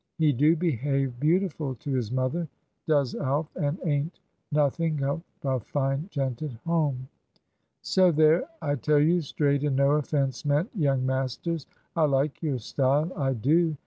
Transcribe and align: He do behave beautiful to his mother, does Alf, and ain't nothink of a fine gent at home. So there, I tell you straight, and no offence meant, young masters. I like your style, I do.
He 0.17 0.33
do 0.33 0.55
behave 0.55 1.19
beautiful 1.19 1.75
to 1.75 1.91
his 1.93 2.11
mother, 2.11 2.47
does 2.87 3.13
Alf, 3.13 3.55
and 3.55 3.77
ain't 3.85 4.19
nothink 4.51 5.03
of 5.03 5.21
a 5.43 5.59
fine 5.59 6.07
gent 6.09 6.41
at 6.41 6.53
home. 6.65 7.07
So 7.83 8.11
there, 8.11 8.49
I 8.63 8.77
tell 8.77 8.97
you 8.97 9.21
straight, 9.21 9.63
and 9.63 9.75
no 9.75 9.91
offence 9.91 10.43
meant, 10.43 10.71
young 10.75 11.05
masters. 11.05 11.67
I 11.95 12.05
like 12.05 12.41
your 12.41 12.57
style, 12.57 13.13
I 13.15 13.33
do. 13.33 13.77